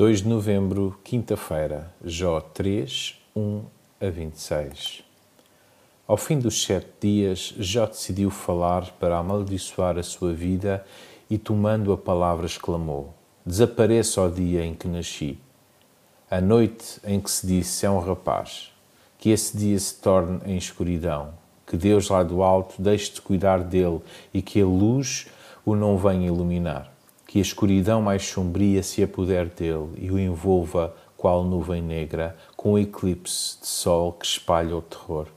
[0.00, 3.62] 2 de novembro, quinta-feira, Jó 3, 1
[4.00, 5.04] a 26.
[6.08, 10.82] Ao fim dos sete dias, Jó decidiu falar para amaldiçoar a sua vida
[11.28, 13.12] e, tomando a palavra, exclamou:
[13.44, 15.38] Desapareça o dia em que nasci.
[16.30, 18.72] A noite em que se disse é um rapaz,
[19.18, 21.34] que esse dia se torne em escuridão,
[21.66, 24.00] que Deus lá do alto deixe de cuidar dele
[24.32, 25.26] e que a luz
[25.62, 26.90] o não venha iluminar
[27.30, 32.72] que a escuridão mais sombria se apodere dele e o envolva qual nuvem negra, com
[32.72, 35.28] o eclipse de sol que espalha o terror.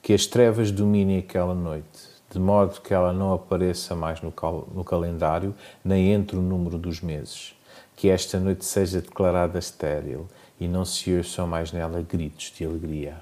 [0.00, 4.66] Que as trevas dominem aquela noite, de modo que ela não apareça mais no, cal
[4.74, 7.54] no calendário, nem entre o número dos meses.
[7.94, 10.26] Que esta noite seja declarada estéril
[10.58, 13.18] e não se ouçam mais nela gritos de alegria.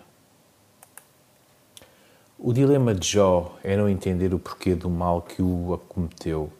[2.39, 6.53] O dilema de Jó é não entender o porquê do mal que o acometeu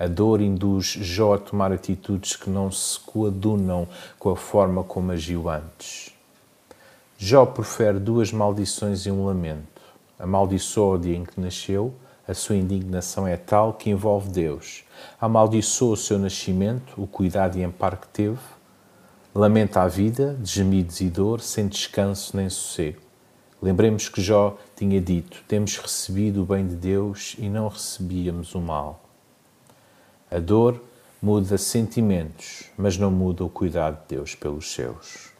[0.00, 3.86] a dor induz Jó a tomar atitudes que não se coadunam
[4.18, 6.14] com a forma como agiu antes.
[7.18, 9.82] Jó profere duas maldições e um lamento.
[10.18, 11.92] Amaldiçoa o dia em que nasceu,
[12.26, 14.84] a sua indignação é tal que envolve Deus.
[15.20, 18.38] Amaldiçoa o seu nascimento, o cuidado e amparo que teve.
[19.34, 23.02] Lamenta a vida, de gemidos e dor, sem descanso nem sossego.
[23.60, 28.60] Lembremos que Jó tinha dito: Temos recebido o bem de Deus e não recebíamos o
[28.62, 29.09] mal.
[30.30, 30.80] A dor
[31.20, 35.30] muda sentimentos, mas não muda o cuidado de Deus pelos seus.